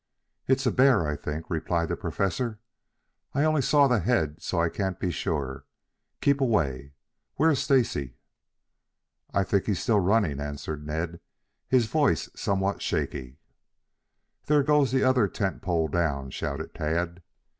"It's 0.47 0.65
a 0.65 0.71
bear, 0.71 1.05
I 1.07 1.15
think," 1.15 1.47
replied 1.47 1.89
the 1.89 1.95
Professor. 1.95 2.57
"I 3.35 3.43
only 3.43 3.61
saw 3.61 3.87
the 3.87 3.99
head 3.99 4.41
so 4.41 4.59
I 4.59 4.67
can't 4.67 4.99
be 4.99 5.11
sure. 5.11 5.65
Keep 6.21 6.41
away. 6.41 6.93
Where 7.35 7.51
is 7.51 7.59
Stacy?" 7.59 8.15
"I 9.31 9.41
I 9.41 9.43
think 9.43 9.67
he's 9.67 9.87
running, 9.87 10.37
still," 10.37 10.43
answered 10.47 10.87
Ned, 10.87 11.19
his 11.67 11.85
voice 11.85 12.31
somewhat 12.35 12.81
shaky. 12.81 13.37
"There 14.47 14.63
goes 14.63 14.91
the 14.91 15.03
other 15.03 15.27
tent 15.27 15.61
pole 15.61 15.87
down!" 15.87 16.31
shouted 16.31 16.73
Tad. 16.73 17.21